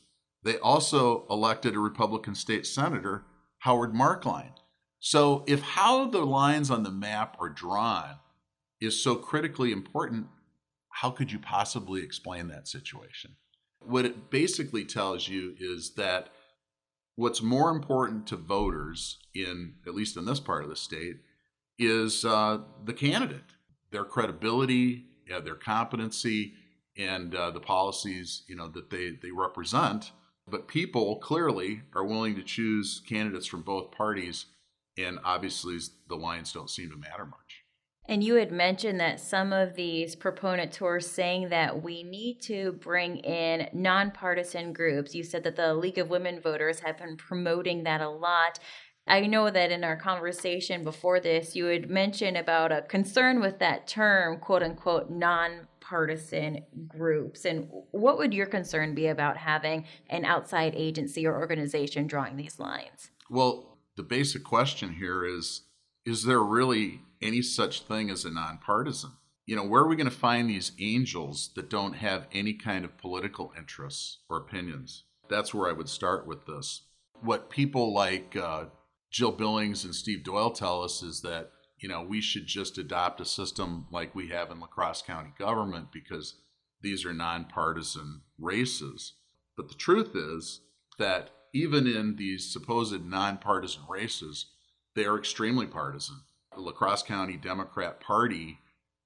they 0.42 0.58
also 0.58 1.24
elected 1.30 1.74
a 1.74 1.78
Republican 1.78 2.34
state 2.34 2.66
senator, 2.66 3.24
Howard 3.60 3.92
Marklein. 3.92 4.52
So, 4.98 5.44
if 5.46 5.60
how 5.60 6.08
the 6.08 6.24
lines 6.24 6.70
on 6.70 6.82
the 6.82 6.90
map 6.90 7.36
are 7.38 7.48
drawn 7.48 8.16
is 8.80 9.02
so 9.02 9.14
critically 9.14 9.70
important, 9.70 10.26
how 10.90 11.10
could 11.10 11.30
you 11.30 11.38
possibly 11.38 12.02
explain 12.02 12.48
that 12.48 12.68
situation? 12.68 13.36
What 13.80 14.04
it 14.04 14.30
basically 14.30 14.84
tells 14.84 15.28
you 15.28 15.54
is 15.58 15.94
that 15.94 16.30
what's 17.16 17.42
more 17.42 17.70
important 17.70 18.26
to 18.28 18.36
voters 18.36 19.18
in 19.34 19.74
at 19.86 19.94
least 19.94 20.16
in 20.16 20.24
this 20.24 20.40
part 20.40 20.64
of 20.64 20.70
the 20.70 20.76
state 20.76 21.18
is 21.78 22.24
uh, 22.24 22.58
the 22.84 22.92
candidate, 22.92 23.56
their 23.90 24.04
credibility, 24.04 25.06
yeah, 25.28 25.40
their 25.40 25.54
competency, 25.54 26.54
and 26.96 27.34
uh, 27.34 27.50
the 27.50 27.60
policies 27.60 28.42
you 28.46 28.56
know 28.56 28.68
that 28.68 28.90
they 28.90 29.10
they 29.10 29.30
represent. 29.30 30.12
But 30.46 30.68
people 30.68 31.16
clearly 31.16 31.82
are 31.94 32.04
willing 32.04 32.36
to 32.36 32.42
choose 32.42 33.02
candidates 33.06 33.46
from 33.46 33.62
both 33.62 33.90
parties, 33.90 34.46
and 34.98 35.18
obviously 35.24 35.78
the 36.08 36.16
lines 36.16 36.52
don't 36.52 36.70
seem 36.70 36.90
to 36.90 36.96
matter 36.96 37.24
much. 37.24 37.64
And 38.06 38.22
you 38.22 38.34
had 38.34 38.52
mentioned 38.52 39.00
that 39.00 39.18
some 39.18 39.52
of 39.54 39.74
these 39.76 40.14
proponents 40.14 40.78
were 40.78 41.00
saying 41.00 41.48
that 41.48 41.82
we 41.82 42.02
need 42.02 42.42
to 42.42 42.72
bring 42.72 43.16
in 43.18 43.70
nonpartisan 43.72 44.74
groups. 44.74 45.14
You 45.14 45.22
said 45.24 45.42
that 45.44 45.56
the 45.56 45.74
League 45.74 45.96
of 45.96 46.10
Women 46.10 46.38
Voters 46.40 46.80
have 46.80 46.98
been 46.98 47.16
promoting 47.16 47.84
that 47.84 48.02
a 48.02 48.10
lot. 48.10 48.58
I 49.06 49.26
know 49.26 49.50
that 49.50 49.70
in 49.70 49.84
our 49.84 49.96
conversation 49.96 50.82
before 50.82 51.20
this, 51.20 51.54
you 51.54 51.66
had 51.66 51.90
mentioned 51.90 52.36
about 52.36 52.72
a 52.72 52.82
concern 52.82 53.40
with 53.40 53.58
that 53.58 53.86
term, 53.86 54.38
quote 54.38 54.62
unquote, 54.62 55.10
nonpartisan 55.10 56.64
groups. 56.88 57.44
And 57.44 57.68
what 57.90 58.16
would 58.16 58.32
your 58.32 58.46
concern 58.46 58.94
be 58.94 59.08
about 59.08 59.36
having 59.36 59.84
an 60.08 60.24
outside 60.24 60.74
agency 60.74 61.26
or 61.26 61.38
organization 61.38 62.06
drawing 62.06 62.36
these 62.36 62.58
lines? 62.58 63.10
Well, 63.28 63.78
the 63.96 64.02
basic 64.02 64.42
question 64.42 64.94
here 64.94 65.24
is 65.24 65.62
is 66.06 66.24
there 66.24 66.42
really 66.42 67.00
any 67.24 67.42
such 67.42 67.82
thing 67.82 68.10
as 68.10 68.24
a 68.24 68.30
nonpartisan. 68.30 69.12
You 69.46 69.56
know, 69.56 69.64
where 69.64 69.82
are 69.82 69.88
we 69.88 69.96
going 69.96 70.08
to 70.08 70.14
find 70.14 70.48
these 70.48 70.72
angels 70.78 71.50
that 71.56 71.70
don't 71.70 71.94
have 71.94 72.26
any 72.32 72.54
kind 72.54 72.84
of 72.84 72.96
political 72.98 73.52
interests 73.56 74.18
or 74.28 74.36
opinions? 74.36 75.04
That's 75.28 75.52
where 75.52 75.68
I 75.68 75.72
would 75.72 75.88
start 75.88 76.26
with 76.26 76.46
this. 76.46 76.82
What 77.20 77.50
people 77.50 77.92
like 77.92 78.36
uh, 78.36 78.66
Jill 79.14 79.30
Billings 79.30 79.84
and 79.84 79.94
Steve 79.94 80.24
Doyle 80.24 80.50
tell 80.50 80.82
us 80.82 81.00
is 81.00 81.20
that, 81.20 81.52
you 81.78 81.88
know, 81.88 82.02
we 82.02 82.20
should 82.20 82.48
just 82.48 82.78
adopt 82.78 83.20
a 83.20 83.24
system 83.24 83.86
like 83.92 84.12
we 84.12 84.30
have 84.30 84.50
in 84.50 84.58
La 84.58 84.66
Crosse 84.66 85.02
County 85.02 85.32
government 85.38 85.92
because 85.92 86.34
these 86.80 87.04
are 87.04 87.12
nonpartisan 87.12 88.22
races. 88.40 89.12
But 89.56 89.68
the 89.68 89.76
truth 89.76 90.16
is 90.16 90.62
that 90.98 91.30
even 91.52 91.86
in 91.86 92.16
these 92.16 92.52
supposed 92.52 93.04
nonpartisan 93.04 93.84
races, 93.88 94.46
they 94.96 95.04
are 95.04 95.16
extremely 95.16 95.68
partisan 95.68 96.22
the 96.56 96.60
La 96.60 96.72
Crosse 96.72 97.04
County 97.04 97.36
Democrat 97.36 98.00
Party 98.00 98.58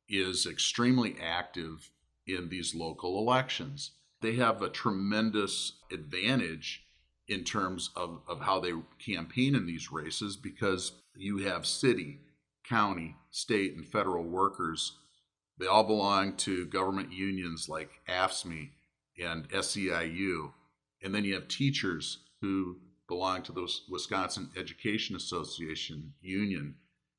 is 0.09 0.47
extremely 0.47 1.17
active 1.23 1.91
in 2.27 2.49
these 2.49 2.75
local 2.75 3.19
elections. 3.19 3.91
They 4.23 4.37
have 4.37 4.63
a 4.63 4.71
tremendous 4.71 5.75
advantage 5.93 6.87
in 7.29 7.45
terms 7.45 7.91
of, 7.95 8.21
of 8.27 8.41
how 8.41 8.59
they 8.59 8.73
campaign 8.99 9.55
in 9.55 9.67
these 9.67 9.93
races 9.93 10.37
because 10.37 10.93
you 11.15 11.39
have 11.39 11.67
city, 11.67 12.21
county, 12.67 13.17
state, 13.31 13.75
and 13.77 13.87
federal 13.87 14.25
workers. 14.25 14.99
They 15.59 15.67
all 15.67 15.85
belong 15.85 16.37
to 16.39 16.67
government 16.67 17.13
unions 17.13 17.69
like 17.69 18.01
AFSCME 18.09 18.71
and 19.23 19.49
SEIU. 19.51 20.53
And 21.03 21.15
then 21.15 21.25
you 21.25 21.35
have 21.35 21.49
teachers 21.49 22.19
who 22.41 22.79
belong 23.09 23.43
to 23.43 23.53
the 23.53 23.71
Wisconsin 23.89 24.51
Education 24.57 25.17
Association 25.17 26.15
union. 26.21 26.77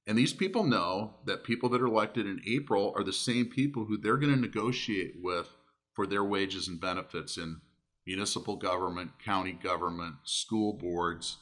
And 0.08 0.18
these 0.18 0.34
people 0.34 0.64
know 0.64 1.16
that 1.26 1.44
people 1.44 1.70
that 1.70 1.82
are 1.82 1.88
elected 1.88 2.26
in 2.26 2.42
April 2.48 2.94
are 2.96 3.04
the 3.04 3.14
same 3.14 3.46
people 3.46 3.86
who 3.86 3.98
they're 3.98 4.18
going 4.18 4.34
to 4.34 4.40
negotiate 4.40 5.16
with 5.22 5.50
for 5.94 6.08
their 6.08 6.24
wages 6.24 6.68
and 6.68 6.80
benefits 6.80 7.38
in 7.38 7.62
municipal 8.10 8.56
government, 8.56 9.12
county 9.24 9.52
government, 9.52 10.16
school 10.24 10.74
boards. 10.74 11.38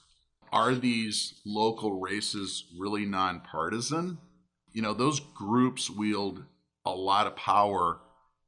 Are 0.52 0.76
these 0.76 1.36
local 1.46 2.02
races 2.02 2.66
really 2.78 3.06
nonpartisan? 3.06 4.18
You 4.74 4.82
know, 4.82 4.94
those 4.94 5.22
groups 5.22 5.90
wield 5.90 6.44
a 6.86 6.92
lot 6.92 7.26
of 7.26 7.38
power 7.38 8.02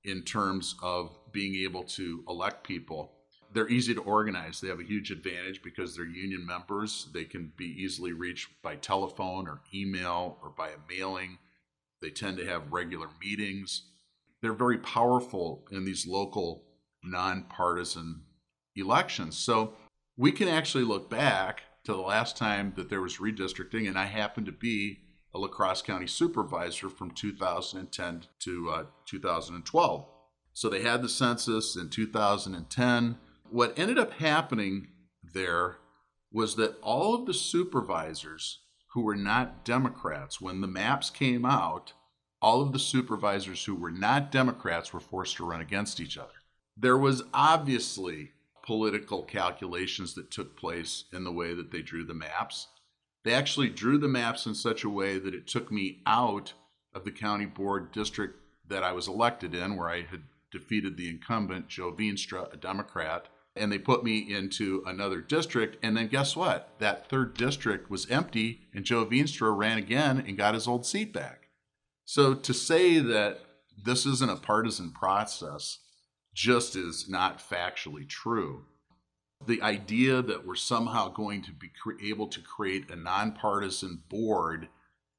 in 0.04 0.24
terms 0.24 0.76
of 0.84 1.18
being 1.32 1.56
able 1.64 1.84
to 1.84 2.26
elect 2.28 2.68
people 2.68 3.14
they're 3.52 3.70
easy 3.70 3.96
to 3.96 4.02
organize. 4.02 4.62
They 4.62 4.68
have 4.68 4.80
a 4.80 4.84
huge 4.84 5.10
advantage 5.10 5.64
because 5.64 5.96
they're 5.96 6.06
union 6.06 6.46
members. 6.46 7.08
They 7.16 7.24
can 7.24 7.52
be 7.58 7.66
easily 7.66 8.14
reached 8.14 8.50
by 8.62 8.76
telephone 8.76 9.48
or 9.48 9.62
email 9.74 10.38
or 10.44 10.52
by 10.52 10.68
a 10.70 10.78
mailing. 10.88 11.40
They 12.00 12.12
tend 12.12 12.38
to 12.38 12.46
have 12.46 12.72
regular 12.72 13.08
meetings. 13.20 13.84
They're 14.42 14.54
very 14.54 14.78
powerful 14.78 15.66
in 15.72 15.84
these 15.84 16.06
local 16.06 16.64
nonpartisan 17.04 18.24
elections. 18.76 19.38
So 19.38 19.74
we 20.18 20.32
can 20.32 20.48
actually 20.48 20.84
look 20.84 21.10
back 21.10 21.62
to 21.86 21.94
the 21.94 22.02
last 22.02 22.38
time 22.38 22.74
that 22.76 22.90
there 22.90 23.02
was 23.02 23.18
redistricting, 23.18 23.88
and 23.88 23.98
I 23.98 24.06
happened 24.06 24.46
to 24.48 24.52
be 24.52 25.00
a 25.34 25.40
La 25.40 25.48
Crosse 25.48 25.82
County 25.82 26.08
supervisor 26.08 26.90
from 26.90 27.12
2010 27.12 28.24
to 28.40 28.70
uh, 28.70 28.84
2012. 29.06 30.06
So 30.54 30.70
they 30.70 30.82
had 30.82 31.02
the 31.02 31.10
census 31.10 31.76
in 31.76 31.90
2010 31.90 33.18
what 33.52 33.78
ended 33.78 33.98
up 33.98 34.14
happening 34.14 34.90
there 35.34 35.78
was 36.32 36.56
that 36.56 36.78
all 36.82 37.16
of 37.16 37.26
the 37.26 37.34
supervisors 37.34 38.60
who 38.94 39.02
were 39.02 39.16
not 39.16 39.66
Democrats, 39.66 40.40
when 40.40 40.62
the 40.62 40.68
maps 40.68 41.10
came 41.10 41.46
out, 41.46 41.94
all 42.42 42.62
of 42.62 42.72
the 42.72 42.80
supervisors 42.80 43.66
who 43.66 43.76
were 43.76 43.92
not 43.92 44.32
Democrats 44.32 44.94
were 44.94 45.00
forced 45.00 45.38
to 45.38 45.46
run 45.46 45.62
against 45.62 46.00
each 46.00 46.18
other. 46.18 46.30
There 46.82 46.98
was 46.98 47.24
obviously 47.34 48.32
political 48.64 49.24
calculations 49.24 50.14
that 50.14 50.32
took 50.32 50.56
place 50.56 51.04
in 51.12 51.26
the 51.26 51.32
way 51.32 51.54
that 51.54 51.72
they 51.72 51.82
drew 51.82 52.06
the 52.06 52.14
maps. 52.14 52.68
They 53.26 53.34
actually 53.34 53.70
drew 53.70 53.98
the 53.98 54.08
maps 54.08 54.46
in 54.46 54.56
such 54.56 54.86
a 54.86 54.90
way 54.90 55.20
that 55.20 55.34
it 55.34 55.46
took 55.46 55.74
me 55.74 56.02
out 56.06 56.54
of 56.94 57.04
the 57.04 57.12
county 57.12 57.46
board 57.46 57.92
district 57.92 58.40
that 58.70 58.82
I 58.82 58.94
was 58.94 59.10
elected 59.10 59.54
in, 59.54 59.76
where 59.76 59.90
I 59.90 60.04
had 60.04 60.22
defeated 60.54 60.96
the 60.96 61.10
incumbent, 61.10 61.68
Joe 61.68 61.92
Veenstra, 61.92 62.54
a 62.54 62.56
Democrat, 62.56 63.28
and 63.58 63.70
they 63.70 63.78
put 63.78 64.06
me 64.06 64.20
into 64.34 64.82
another 64.86 65.20
district. 65.20 65.76
And 65.84 65.98
then 65.98 66.08
guess 66.08 66.34
what? 66.34 66.76
That 66.80 67.10
third 67.10 67.36
district 67.36 67.90
was 67.90 68.10
empty, 68.10 68.62
and 68.74 68.86
Joe 68.86 69.06
Veenstra 69.06 69.56
ran 69.56 69.78
again 69.78 70.24
and 70.26 70.38
got 70.38 70.54
his 70.54 70.68
old 70.68 70.86
seat 70.86 71.12
back. 71.12 71.50
So 72.06 72.36
to 72.36 72.54
say 72.54 73.00
that 73.00 73.42
this 73.84 74.06
isn't 74.06 74.32
a 74.32 74.38
partisan 74.38 74.92
process 74.92 75.80
just 76.34 76.76
is 76.76 77.10
not 77.10 77.40
factually 77.40 78.08
true. 78.08 78.66
The 79.46 79.62
idea 79.62 80.22
that 80.22 80.46
we're 80.46 80.56
somehow 80.56 81.10
going 81.10 81.44
to 81.44 81.52
be 81.52 81.72
able 82.10 82.28
to 82.28 82.42
create 82.42 82.90
a 82.92 82.96
nonpartisan 82.96 84.04
board 84.10 84.68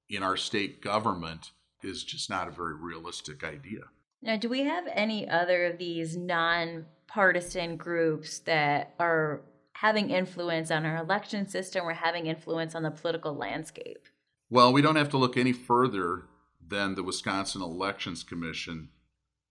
in 0.08 0.22
our 0.22 0.36
state 0.36 0.82
government 0.82 1.52
is 1.82 2.04
just 2.04 2.28
not 2.28 2.48
a 2.48 2.52
very 2.52 2.74
realistic 2.74 3.42
idea. 3.42 3.80
Now, 4.22 4.36
do 4.36 4.48
we 4.48 4.60
have 4.60 4.84
any 4.92 5.28
other 5.28 5.64
of 5.66 5.78
these 5.78 6.16
non 6.16 6.86
partisan 7.06 7.76
groups 7.76 8.40
that 8.40 8.94
are 8.98 9.40
having 9.72 10.10
influence 10.10 10.70
on 10.70 10.84
our 10.84 10.98
election 10.98 11.48
system 11.48 11.86
or 11.86 11.94
having 11.94 12.26
influence 12.26 12.74
on 12.74 12.82
the 12.82 12.90
political 12.90 13.34
landscape? 13.34 14.06
Well, 14.50 14.72
we 14.72 14.82
don't 14.82 14.96
have 14.96 15.08
to 15.10 15.16
look 15.16 15.36
any 15.36 15.52
further 15.52 16.24
than 16.66 16.94
the 16.94 17.02
Wisconsin 17.02 17.62
Elections 17.62 18.22
Commission 18.22 18.90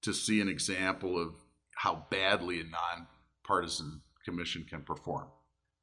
to 0.01 0.13
see 0.13 0.39
an 0.39 0.48
example 0.48 1.18
of 1.22 1.34
how 1.80 2.06
badly 2.10 2.60
a 2.60 2.64
nonpartisan 2.66 4.02
commission 4.26 4.66
can 4.70 4.82
perform. 4.82 5.28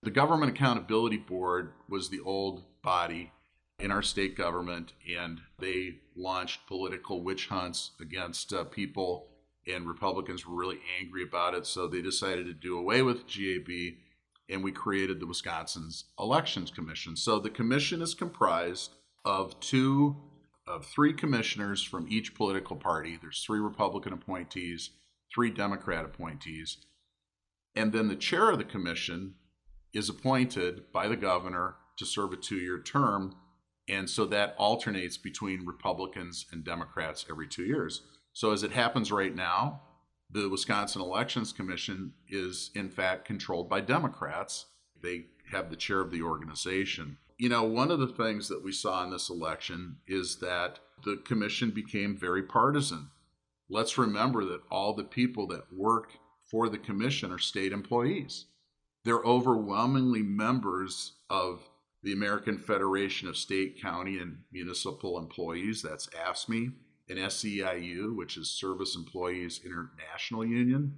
The 0.02 0.10
Government 0.10 0.52
Accountability 0.52 1.16
Board 1.16 1.72
was 1.88 2.10
the 2.10 2.20
old 2.20 2.64
body 2.82 3.32
in 3.78 3.90
our 3.90 4.02
state 4.02 4.36
government, 4.36 4.92
and 5.18 5.40
they 5.58 6.00
launched 6.14 6.66
political 6.66 7.22
witch 7.22 7.46
hunts 7.46 7.92
against 7.98 8.52
uh, 8.52 8.64
people 8.64 9.28
and 9.66 9.88
Republicans 9.88 10.46
were 10.46 10.54
really 10.54 10.78
angry 11.00 11.22
about 11.22 11.54
it. 11.54 11.66
So 11.66 11.86
they 11.86 12.02
decided 12.02 12.44
to 12.44 12.52
do 12.52 12.78
away 12.78 13.00
with 13.00 13.26
GAB, 13.26 13.96
and 14.50 14.62
we 14.62 14.72
created 14.72 15.18
the 15.18 15.26
Wisconsin's 15.26 16.04
Elections 16.20 16.70
Commission. 16.70 17.16
So 17.16 17.38
the 17.38 17.50
commission 17.50 18.02
is 18.02 18.14
comprised 18.14 18.92
of 19.24 19.58
two 19.60 20.16
of 20.66 20.84
three 20.84 21.14
commissioners 21.14 21.82
from 21.82 22.06
each 22.10 22.34
political 22.34 22.76
party. 22.76 23.18
There's 23.20 23.42
three 23.42 23.60
Republican 23.60 24.12
appointees, 24.12 24.90
three 25.34 25.50
Democrat 25.50 26.04
appointees, 26.04 26.78
and 27.74 27.92
then 27.92 28.08
the 28.08 28.16
chair 28.16 28.50
of 28.50 28.58
the 28.58 28.64
commission 28.64 29.34
is 29.92 30.08
appointed 30.08 30.92
by 30.92 31.08
the 31.08 31.16
governor 31.16 31.76
to 31.98 32.06
serve 32.06 32.32
a 32.32 32.36
two-year 32.36 32.80
term. 32.80 33.36
And 33.88 34.10
so 34.10 34.24
that 34.26 34.54
alternates 34.58 35.16
between 35.16 35.64
Republicans 35.64 36.46
and 36.50 36.64
Democrats 36.64 37.24
every 37.30 37.46
two 37.46 37.64
years. 37.64 38.02
So, 38.32 38.52
as 38.52 38.62
it 38.62 38.72
happens 38.72 39.12
right 39.12 39.34
now, 39.34 39.82
the 40.30 40.48
Wisconsin 40.48 41.00
Elections 41.00 41.52
Commission 41.52 42.12
is, 42.28 42.70
in 42.74 42.90
fact, 42.90 43.24
controlled 43.24 43.70
by 43.70 43.80
Democrats. 43.80 44.66
They 45.00 45.26
have 45.52 45.70
the 45.70 45.76
chair 45.76 46.00
of 46.00 46.10
the 46.10 46.22
organization. 46.22 47.18
You 47.38 47.48
know, 47.48 47.62
one 47.62 47.90
of 47.90 48.00
the 48.00 48.08
things 48.08 48.48
that 48.48 48.64
we 48.64 48.72
saw 48.72 49.04
in 49.04 49.10
this 49.10 49.30
election 49.30 49.98
is 50.08 50.38
that 50.40 50.80
the 51.04 51.16
commission 51.24 51.70
became 51.70 52.16
very 52.16 52.42
partisan. 52.42 53.10
Let's 53.68 53.98
remember 53.98 54.44
that 54.44 54.62
all 54.70 54.94
the 54.94 55.04
people 55.04 55.46
that 55.48 55.72
work 55.72 56.12
for 56.50 56.68
the 56.68 56.78
commission 56.78 57.32
are 57.32 57.38
state 57.38 57.72
employees. 57.72 58.46
They're 59.04 59.22
overwhelmingly 59.22 60.22
members 60.22 61.14
of 61.30 61.68
the 62.02 62.12
American 62.12 62.58
Federation 62.58 63.28
of 63.28 63.36
State, 63.36 63.80
County, 63.80 64.18
and 64.18 64.38
Municipal 64.52 65.18
Employees, 65.18 65.82
that's 65.82 66.08
AFSCME, 66.08 66.72
and 67.08 67.18
SEIU, 67.18 68.14
which 68.14 68.36
is 68.36 68.50
Service 68.50 68.94
Employees 68.96 69.60
International 69.64 70.44
Union. 70.44 70.94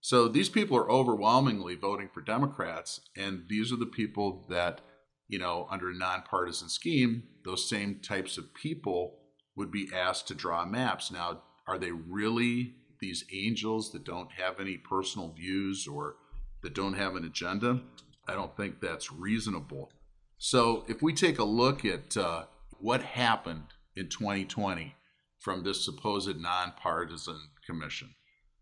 So 0.00 0.28
these 0.28 0.48
people 0.48 0.76
are 0.76 0.90
overwhelmingly 0.90 1.74
voting 1.74 2.08
for 2.12 2.20
Democrats, 2.20 3.00
and 3.16 3.44
these 3.48 3.72
are 3.72 3.76
the 3.76 3.86
people 3.86 4.46
that, 4.48 4.80
you 5.28 5.38
know, 5.38 5.68
under 5.70 5.90
a 5.90 5.94
nonpartisan 5.94 6.68
scheme, 6.68 7.24
those 7.44 7.68
same 7.68 8.00
types 8.00 8.38
of 8.38 8.54
people 8.54 9.18
would 9.56 9.70
be 9.70 9.90
asked 9.94 10.26
to 10.28 10.34
draw 10.34 10.64
maps. 10.64 11.10
Now, 11.10 11.42
are 11.70 11.78
they 11.78 11.92
really 11.92 12.74
these 13.00 13.24
angels 13.32 13.92
that 13.92 14.04
don't 14.04 14.32
have 14.32 14.58
any 14.58 14.76
personal 14.76 15.28
views 15.28 15.86
or 15.86 16.16
that 16.62 16.74
don't 16.74 16.94
have 16.94 17.14
an 17.14 17.24
agenda? 17.24 17.80
I 18.26 18.34
don't 18.34 18.56
think 18.56 18.80
that's 18.80 19.12
reasonable. 19.12 19.92
So, 20.36 20.84
if 20.88 21.00
we 21.00 21.12
take 21.12 21.38
a 21.38 21.44
look 21.44 21.84
at 21.84 22.16
uh, 22.16 22.46
what 22.80 23.02
happened 23.02 23.66
in 23.94 24.08
2020 24.08 24.96
from 25.38 25.62
this 25.62 25.84
supposed 25.84 26.40
nonpartisan 26.40 27.38
commission, 27.64 28.16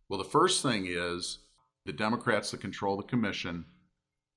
well, 0.08 0.18
the 0.18 0.24
first 0.28 0.62
thing 0.62 0.84
is 0.86 1.38
the 1.86 1.94
Democrats 1.94 2.50
that 2.50 2.60
control 2.60 2.98
the 2.98 3.04
commission 3.04 3.64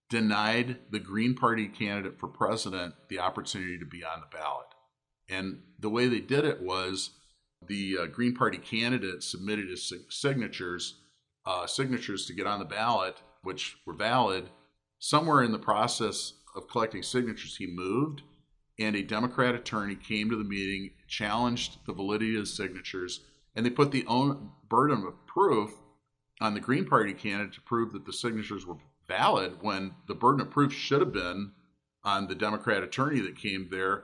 denied 0.10 0.78
the 0.92 1.00
Green 1.00 1.36
Party 1.36 1.68
candidate 1.68 2.18
for 2.18 2.30
president 2.30 2.94
the 3.10 3.20
opportunity 3.20 3.78
to 3.78 3.86
be 3.86 4.04
on 4.06 4.22
the 4.22 4.38
ballot. 4.38 4.68
And 5.30 5.64
the 5.78 5.90
way 5.90 6.08
they 6.08 6.22
did 6.22 6.46
it 6.46 6.62
was 6.62 7.12
the 7.68 7.98
uh, 8.02 8.06
Green 8.08 8.34
Party 8.34 8.58
candidate 8.58 9.24
submitted 9.24 9.70
his 9.70 9.92
signatures, 10.10 10.96
uh, 11.46 11.68
signatures 11.68 12.26
to 12.26 12.34
get 12.34 12.48
on 12.48 12.60
the 12.60 12.66
ballot, 12.66 13.18
which 13.44 13.78
were 13.86 13.94
valid. 13.94 14.50
Somewhere 15.00 15.44
in 15.44 15.52
the 15.52 15.60
process 15.60 16.34
of 16.56 16.68
collecting 16.68 17.04
signatures, 17.04 17.58
he 17.58 17.68
moved, 17.68 18.22
and 18.80 18.96
a 18.96 19.04
Democrat 19.04 19.56
attorney 19.56 19.96
came 19.96 20.30
to 20.30 20.36
the 20.36 20.44
meeting, 20.44 20.92
challenged 21.08 21.78
the 21.86 21.94
validity 21.94 22.36
of 22.36 22.42
the 22.42 22.48
signatures, 22.48 23.22
and 23.56 23.66
they 23.66 23.70
put 23.70 23.92
the 23.92 24.06
own 24.08 24.52
burden 24.70 25.06
of 25.06 25.26
proof 25.26 25.72
on 26.40 26.54
the 26.54 26.60
Green 26.60 26.86
Party 26.86 27.14
candidate 27.14 27.54
to 27.54 27.62
prove 27.62 27.92
that 27.94 28.06
the 28.06 28.14
signatures 28.14 28.66
were 28.66 28.78
valid 29.08 29.58
when 29.62 29.94
the 30.08 30.16
burden 30.16 30.42
of 30.42 30.50
proof 30.50 30.74
should 30.74 31.02
have 31.02 31.14
been 31.14 31.52
on 32.04 32.28
the 32.28 32.36
Democrat 32.36 32.84
attorney 32.84 33.20
that 33.20 33.38
came 33.38 33.68
there. 33.70 34.04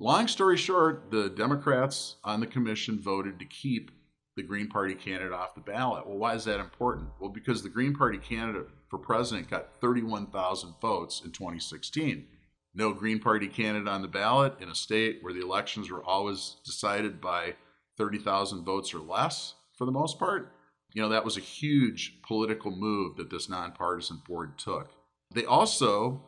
Long 0.00 0.28
story 0.28 0.56
short, 0.56 1.10
the 1.10 1.28
Democrats 1.28 2.16
on 2.22 2.38
the 2.38 2.46
commission 2.46 3.00
voted 3.00 3.40
to 3.40 3.44
keep 3.44 3.90
the 4.36 4.44
Green 4.44 4.68
Party 4.68 4.94
candidate 4.94 5.32
off 5.32 5.56
the 5.56 5.60
ballot. 5.60 6.06
Well, 6.06 6.18
why 6.18 6.34
is 6.34 6.44
that 6.44 6.60
important? 6.60 7.08
Well, 7.18 7.30
because 7.30 7.64
the 7.64 7.68
Green 7.68 7.92
Party 7.94 8.18
candidate 8.18 8.68
for 8.88 8.98
president 8.98 9.50
got 9.50 9.80
31,000 9.80 10.74
votes 10.80 11.20
in 11.24 11.32
2016. 11.32 12.26
No 12.74 12.92
Green 12.92 13.18
Party 13.18 13.48
candidate 13.48 13.88
on 13.88 14.02
the 14.02 14.08
ballot 14.08 14.54
in 14.60 14.68
a 14.68 14.74
state 14.74 15.18
where 15.20 15.32
the 15.32 15.42
elections 15.42 15.90
were 15.90 16.04
always 16.04 16.56
decided 16.64 17.20
by 17.20 17.56
30,000 17.96 18.64
votes 18.64 18.94
or 18.94 19.00
less 19.00 19.54
for 19.76 19.84
the 19.84 19.90
most 19.90 20.16
part. 20.20 20.52
You 20.94 21.02
know, 21.02 21.08
that 21.08 21.24
was 21.24 21.36
a 21.36 21.40
huge 21.40 22.22
political 22.22 22.70
move 22.70 23.16
that 23.16 23.30
this 23.30 23.48
nonpartisan 23.48 24.22
board 24.28 24.58
took. 24.58 24.90
They 25.34 25.44
also 25.44 26.22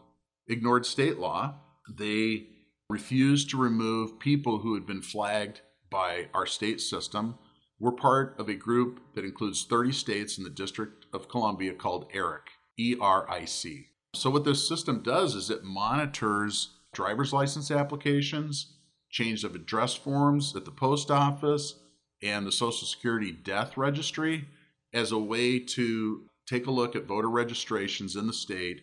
ignored 0.49 0.87
state 0.87 1.19
law. 1.21 1.55
They 1.89 2.49
refused 2.91 3.49
to 3.49 3.57
remove 3.57 4.19
people 4.19 4.59
who 4.59 4.75
had 4.75 4.85
been 4.85 5.01
flagged 5.01 5.61
by 5.91 6.29
our 6.35 6.45
state 6.45 6.81
system. 6.81 7.39
We're 7.79 7.93
part 7.93 8.35
of 8.39 8.49
a 8.49 8.55
group 8.55 9.01
that 9.15 9.25
includes 9.25 9.65
30 9.65 9.93
states 9.93 10.37
in 10.37 10.45
the 10.45 10.51
District 10.51 11.07
of 11.13 11.29
Columbia 11.29 11.73
called 11.73 12.11
ERIC, 12.13 12.49
E 12.77 12.97
R 13.01 13.31
I 13.31 13.45
C. 13.45 13.87
So, 14.15 14.29
what 14.29 14.45
this 14.45 14.67
system 14.67 15.03
does 15.03 15.35
is 15.37 15.51
it 15.51 15.63
monitors 15.63 16.71
driver's 16.93 17.33
license 17.33 17.71
applications, 17.71 18.75
change 19.09 19.45
of 19.45 19.55
address 19.55 19.95
forms 19.95 20.55
at 20.57 20.65
the 20.65 20.71
post 20.73 21.11
office, 21.11 21.77
and 22.23 22.45
the 22.45 22.53
Social 22.53 22.87
Security 22.87 23.31
death 23.31 23.77
registry 23.77 24.49
as 24.93 25.13
a 25.13 25.19
way 25.19 25.61
to 25.61 26.27
take 26.47 26.67
a 26.67 26.73
look 26.73 26.97
at 26.97 27.07
voter 27.07 27.31
registrations 27.31 28.17
in 28.17 28.27
the 28.27 28.33
state 28.33 28.83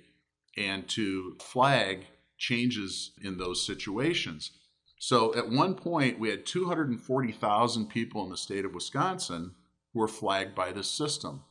and 0.58 0.88
to 0.88 1.36
flag 1.40 2.06
changes 2.38 3.12
in 3.22 3.38
those 3.38 3.66
situations. 3.66 4.52
So 5.00 5.36
at 5.36 5.50
one 5.50 5.76
point, 5.76 6.20
we 6.20 6.30
had 6.30 6.46
240,000 6.46 7.88
people 7.88 8.24
in 8.24 8.30
the 8.30 8.38
state 8.38 8.66
of 8.66 8.74
Wisconsin 8.74 9.54
who 9.94 10.00
were 10.00 10.08
flagged 10.08 10.56
by 10.56 10.72
this 10.72 10.90
system. 10.90 11.44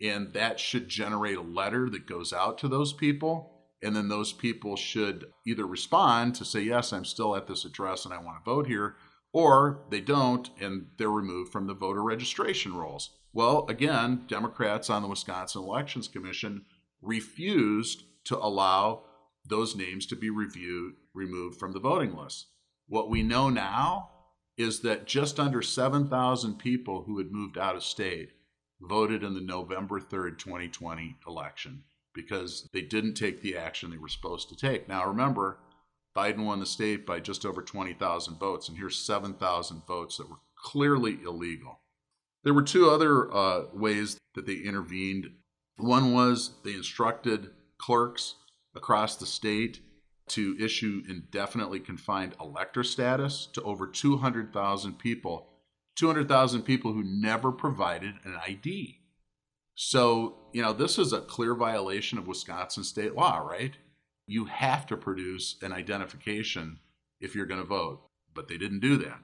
And 0.00 0.32
that 0.32 0.60
should 0.60 0.88
generate 0.88 1.36
a 1.36 1.42
letter 1.42 1.88
that 1.90 2.06
goes 2.06 2.32
out 2.32 2.58
to 2.58 2.68
those 2.68 2.92
people. 2.92 3.52
And 3.82 3.94
then 3.94 4.08
those 4.08 4.32
people 4.32 4.76
should 4.76 5.26
either 5.46 5.66
respond 5.66 6.34
to 6.36 6.44
say, 6.44 6.60
Yes, 6.60 6.92
I'm 6.92 7.04
still 7.04 7.36
at 7.36 7.46
this 7.46 7.64
address 7.64 8.04
and 8.04 8.12
I 8.12 8.18
want 8.18 8.38
to 8.38 8.50
vote 8.50 8.66
here, 8.66 8.96
or 9.32 9.84
they 9.90 10.00
don't 10.00 10.50
and 10.60 10.88
they're 10.98 11.10
removed 11.10 11.52
from 11.52 11.66
the 11.66 11.74
voter 11.74 12.02
registration 12.02 12.74
rolls. 12.74 13.10
Well, 13.32 13.66
again, 13.68 14.24
Democrats 14.26 14.90
on 14.90 15.02
the 15.02 15.08
Wisconsin 15.08 15.62
Elections 15.62 16.08
Commission 16.08 16.64
refused 17.02 18.02
to 18.24 18.36
allow 18.36 19.04
those 19.48 19.76
names 19.76 20.06
to 20.06 20.16
be 20.16 20.30
reviewed, 20.30 20.94
removed 21.14 21.58
from 21.58 21.72
the 21.72 21.80
voting 21.80 22.14
list. 22.14 22.46
What 22.86 23.10
we 23.10 23.22
know 23.22 23.48
now 23.48 24.10
is 24.56 24.80
that 24.80 25.06
just 25.06 25.38
under 25.38 25.62
7,000 25.62 26.58
people 26.58 27.04
who 27.04 27.18
had 27.18 27.30
moved 27.30 27.56
out 27.56 27.76
of 27.76 27.84
state 27.84 28.30
voted 28.80 29.22
in 29.22 29.34
the 29.34 29.40
November 29.40 30.00
3rd, 30.00 30.38
2020 30.38 31.16
election 31.26 31.84
because 32.14 32.68
they 32.72 32.80
didn't 32.80 33.14
take 33.14 33.42
the 33.42 33.56
action 33.56 33.90
they 33.90 33.98
were 33.98 34.08
supposed 34.08 34.48
to 34.48 34.56
take. 34.56 34.88
Now, 34.88 35.06
remember, 35.06 35.60
Biden 36.16 36.44
won 36.44 36.58
the 36.58 36.66
state 36.66 37.06
by 37.06 37.20
just 37.20 37.46
over 37.46 37.62
20,000 37.62 38.38
votes, 38.40 38.68
and 38.68 38.76
here's 38.76 38.98
7,000 38.98 39.82
votes 39.86 40.16
that 40.16 40.28
were 40.28 40.40
clearly 40.56 41.18
illegal. 41.24 41.78
There 42.42 42.54
were 42.54 42.62
two 42.62 42.90
other 42.90 43.32
uh, 43.32 43.66
ways 43.72 44.18
that 44.34 44.46
they 44.46 44.54
intervened. 44.54 45.30
One 45.76 46.12
was 46.12 46.54
they 46.64 46.72
instructed 46.72 47.50
clerks 47.78 48.34
across 48.78 49.16
the 49.16 49.26
state 49.26 49.80
to 50.28 50.56
issue 50.60 51.02
indefinitely 51.08 51.80
confined 51.80 52.34
elector 52.40 52.84
status 52.84 53.48
to 53.52 53.62
over 53.62 53.86
200,000 53.86 54.98
people, 54.98 55.48
200,000 55.96 56.62
people 56.62 56.92
who 56.92 57.02
never 57.02 57.50
provided 57.50 58.14
an 58.24 58.36
ID. 58.46 59.00
So, 59.74 60.36
you 60.52 60.62
know, 60.62 60.72
this 60.72 60.98
is 60.98 61.12
a 61.12 61.20
clear 61.20 61.54
violation 61.54 62.18
of 62.18 62.28
Wisconsin 62.28 62.84
state 62.84 63.14
law, 63.14 63.38
right? 63.38 63.76
You 64.26 64.44
have 64.44 64.86
to 64.86 64.96
produce 64.96 65.56
an 65.60 65.72
identification 65.72 66.78
if 67.20 67.34
you're 67.34 67.46
going 67.46 67.60
to 67.60 67.66
vote, 67.66 68.02
but 68.32 68.48
they 68.48 68.58
didn't 68.58 68.80
do 68.80 68.96
that. 68.98 69.22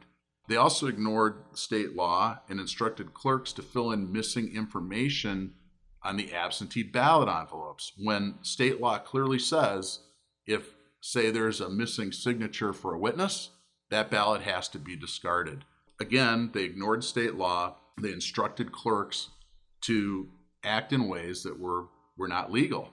They 0.49 0.57
also 0.57 0.88
ignored 0.88 1.45
state 1.55 1.95
law 1.95 2.40
and 2.49 2.59
instructed 2.59 3.14
clerks 3.14 3.53
to 3.55 3.62
fill 3.62 3.93
in 3.93 4.12
missing 4.12 4.55
information 4.55 5.55
on 6.05 6.17
the 6.17 6.33
absentee 6.33 6.83
ballot 6.83 7.29
envelopes 7.29 7.93
when 7.97 8.35
state 8.43 8.81
law 8.81 8.99
clearly 8.99 9.38
says 9.38 10.01
if, 10.47 10.75
say, 11.01 11.31
there's 11.31 11.61
a 11.61 11.71
missing 11.71 12.12
signature 12.12 12.73
for 12.73 12.95
a 12.95 12.99
witness, 12.99 13.51
that 13.90 14.11
ballot 14.11 14.43
has 14.43 14.69
to 14.69 14.79
be 14.79 14.97
discarded. 14.97 15.64
Again, 16.01 16.51
they 16.53 16.64
ignored 16.64 17.05
state 17.05 17.35
law. 17.35 17.77
They 18.01 18.12
instructed 18.12 18.73
clerks 18.73 19.31
to 19.83 20.29
act 20.62 20.93
in 20.93 21.09
ways 21.09 21.43
that 21.45 21.59
were, 21.59 21.87
were 22.17 22.29
not 22.29 22.53
legal. 22.53 22.90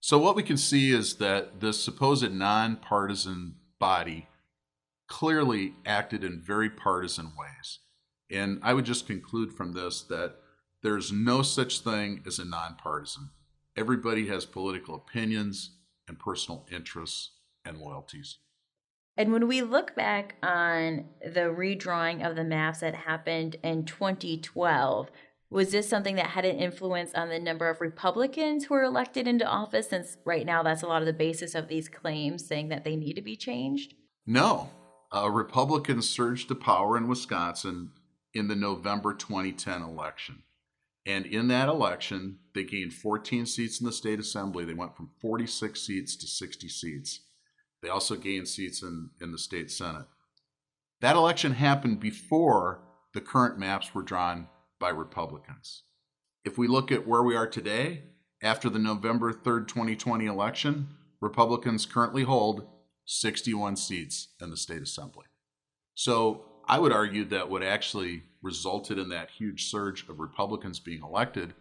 So, 0.00 0.18
what 0.18 0.36
we 0.36 0.42
can 0.42 0.58
see 0.58 0.92
is 0.92 1.16
that 1.16 1.60
this 1.60 1.82
supposed 1.82 2.30
nonpartisan 2.30 3.56
body 3.80 4.28
clearly 5.08 5.74
acted 5.84 6.22
in 6.22 6.40
very 6.40 6.70
partisan 6.70 7.32
ways. 7.38 7.78
And 8.30 8.60
I 8.62 8.74
would 8.74 8.84
just 8.84 9.06
conclude 9.06 9.52
from 9.52 9.72
this 9.72 10.02
that 10.02 10.36
there's 10.84 11.10
no 11.10 11.40
such 11.40 11.80
thing 11.80 12.22
as 12.26 12.38
a 12.38 12.44
nonpartisan. 12.44 13.30
Everybody 13.74 14.28
has 14.28 14.44
political 14.44 14.94
opinions 14.94 15.70
and 16.06 16.18
personal 16.18 16.66
interests 16.70 17.30
and 17.64 17.78
loyalties. 17.78 18.36
And 19.16 19.32
when 19.32 19.48
we 19.48 19.62
look 19.62 19.96
back 19.96 20.34
on 20.42 21.06
the 21.22 21.48
redrawing 21.48 22.28
of 22.28 22.36
the 22.36 22.44
maps 22.44 22.80
that 22.80 22.94
happened 22.94 23.56
in 23.64 23.86
2012, 23.86 25.10
was 25.48 25.70
this 25.70 25.88
something 25.88 26.16
that 26.16 26.26
had 26.26 26.44
an 26.44 26.58
influence 26.58 27.14
on 27.14 27.30
the 27.30 27.38
number 27.38 27.70
of 27.70 27.80
Republicans 27.80 28.66
who 28.66 28.74
were 28.74 28.82
elected 28.82 29.26
into 29.26 29.46
office? 29.46 29.88
Since 29.88 30.18
right 30.26 30.44
now 30.44 30.62
that's 30.62 30.82
a 30.82 30.86
lot 30.86 31.00
of 31.00 31.06
the 31.06 31.14
basis 31.14 31.54
of 31.54 31.68
these 31.68 31.88
claims 31.88 32.46
saying 32.46 32.68
that 32.68 32.84
they 32.84 32.96
need 32.96 33.14
to 33.14 33.22
be 33.22 33.36
changed? 33.36 33.94
No. 34.26 34.68
Uh, 35.10 35.30
Republicans 35.30 36.10
surged 36.10 36.48
to 36.48 36.54
power 36.54 36.98
in 36.98 37.08
Wisconsin 37.08 37.92
in 38.34 38.48
the 38.48 38.56
November 38.56 39.14
2010 39.14 39.80
election. 39.80 40.42
And 41.06 41.26
in 41.26 41.48
that 41.48 41.68
election, 41.68 42.38
they 42.54 42.64
gained 42.64 42.94
14 42.94 43.46
seats 43.46 43.80
in 43.80 43.86
the 43.86 43.92
state 43.92 44.18
assembly. 44.18 44.64
They 44.64 44.74
went 44.74 44.96
from 44.96 45.10
46 45.20 45.80
seats 45.80 46.16
to 46.16 46.26
60 46.26 46.68
seats. 46.68 47.20
They 47.82 47.88
also 47.90 48.16
gained 48.16 48.48
seats 48.48 48.82
in, 48.82 49.10
in 49.20 49.32
the 49.32 49.38
state 49.38 49.70
senate. 49.70 50.06
That 51.00 51.16
election 51.16 51.52
happened 51.52 52.00
before 52.00 52.80
the 53.12 53.20
current 53.20 53.58
maps 53.58 53.94
were 53.94 54.02
drawn 54.02 54.48
by 54.80 54.88
Republicans. 54.88 55.82
If 56.44 56.56
we 56.56 56.66
look 56.66 56.90
at 56.90 57.06
where 57.06 57.22
we 57.22 57.36
are 57.36 57.46
today, 57.46 58.04
after 58.42 58.70
the 58.70 58.78
November 58.78 59.32
3rd, 59.32 59.68
2020 59.68 60.26
election, 60.26 60.88
Republicans 61.20 61.86
currently 61.86 62.22
hold 62.22 62.66
61 63.04 63.76
seats 63.76 64.28
in 64.40 64.50
the 64.50 64.56
state 64.56 64.82
assembly. 64.82 65.26
So 65.94 66.44
I 66.66 66.78
would 66.78 66.92
argue 66.92 67.24
that 67.26 67.50
what 67.50 67.62
actually 67.62 68.22
resulted 68.44 68.98
in 68.98 69.08
that 69.08 69.30
huge 69.30 69.70
surge 69.70 70.06
of 70.08 70.20
Republicans 70.20 70.78
being 70.78 71.02
elected 71.02 71.54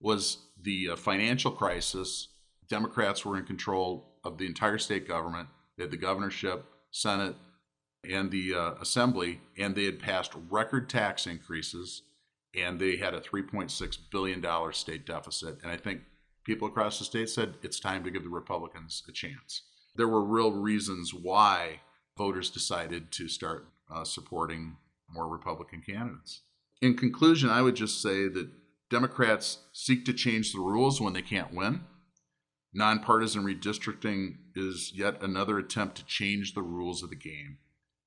was 0.00 0.38
the 0.60 0.90
uh, 0.90 0.96
financial 0.96 1.52
crisis. 1.52 2.28
Democrats 2.68 3.24
were 3.24 3.38
in 3.38 3.44
control 3.44 4.12
of 4.24 4.36
the 4.36 4.44
entire 4.44 4.76
state 4.76 5.06
government. 5.06 5.48
They 5.76 5.84
had 5.84 5.92
the 5.92 5.96
governorship, 5.96 6.64
Senate, 6.90 7.36
and 8.04 8.30
the 8.30 8.54
uh, 8.54 8.74
assembly, 8.80 9.40
and 9.56 9.74
they 9.74 9.84
had 9.84 10.00
passed 10.00 10.32
record 10.50 10.90
tax 10.90 11.26
increases, 11.26 12.02
and 12.54 12.78
they 12.78 12.96
had 12.96 13.14
a 13.14 13.20
$3.6 13.20 13.98
billion 14.10 14.72
state 14.72 15.06
deficit. 15.06 15.58
And 15.62 15.70
I 15.70 15.76
think 15.76 16.00
people 16.44 16.66
across 16.68 16.98
the 16.98 17.04
state 17.04 17.28
said 17.28 17.54
it's 17.62 17.80
time 17.80 18.02
to 18.04 18.10
give 18.10 18.24
the 18.24 18.28
Republicans 18.28 19.02
a 19.08 19.12
chance. 19.12 19.62
There 19.94 20.08
were 20.08 20.24
real 20.24 20.52
reasons 20.52 21.14
why 21.14 21.80
voters 22.18 22.50
decided 22.50 23.12
to 23.12 23.28
start 23.28 23.68
uh, 23.92 24.04
supporting 24.04 24.76
more 25.08 25.28
Republican 25.28 25.82
candidates. 25.82 26.42
In 26.80 26.96
conclusion, 26.96 27.48
I 27.48 27.62
would 27.62 27.76
just 27.76 28.02
say 28.02 28.28
that 28.28 28.50
Democrats 28.90 29.58
seek 29.72 30.04
to 30.04 30.12
change 30.12 30.52
the 30.52 30.60
rules 30.60 31.00
when 31.00 31.12
they 31.12 31.22
can't 31.22 31.54
win. 31.54 31.80
Nonpartisan 32.72 33.44
redistricting 33.44 34.36
is 34.54 34.92
yet 34.94 35.22
another 35.22 35.58
attempt 35.58 35.96
to 35.96 36.04
change 36.04 36.54
the 36.54 36.62
rules 36.62 37.02
of 37.02 37.10
the 37.10 37.16
game. 37.16 37.58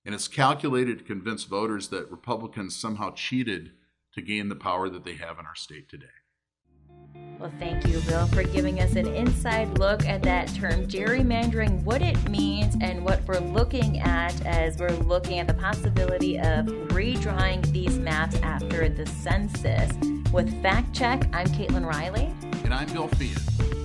And 0.05 0.15
it's 0.15 0.27
calculated 0.27 0.99
to 0.99 1.03
convince 1.03 1.43
voters 1.43 1.89
that 1.89 2.11
Republicans 2.11 2.75
somehow 2.75 3.13
cheated 3.13 3.71
to 4.13 4.21
gain 4.21 4.49
the 4.49 4.55
power 4.55 4.89
that 4.89 5.03
they 5.03 5.15
have 5.15 5.39
in 5.39 5.45
our 5.45 5.55
state 5.55 5.89
today. 5.89 6.05
Well, 7.39 7.51
thank 7.57 7.87
you, 7.87 8.01
Bill, 8.01 8.27
for 8.27 8.43
giving 8.43 8.81
us 8.81 8.97
an 8.97 9.07
inside 9.07 9.77
look 9.79 10.05
at 10.05 10.21
that 10.23 10.53
term 10.53 10.85
gerrymandering, 10.87 11.81
what 11.83 12.01
it 12.01 12.29
means, 12.29 12.75
and 12.81 13.05
what 13.05 13.25
we're 13.25 13.39
looking 13.39 14.01
at 14.01 14.45
as 14.45 14.77
we're 14.77 14.89
looking 14.89 15.39
at 15.39 15.47
the 15.47 15.53
possibility 15.53 16.37
of 16.37 16.65
redrawing 16.89 17.65
these 17.71 17.97
maps 17.97 18.35
after 18.41 18.89
the 18.89 19.05
census. 19.05 19.89
With 20.33 20.61
Fact 20.61 20.93
Check, 20.93 21.29
I'm 21.33 21.47
Caitlin 21.47 21.85
Riley. 21.85 22.29
And 22.65 22.73
I'm 22.73 22.91
Bill 22.91 23.07
Feehan. 23.07 23.78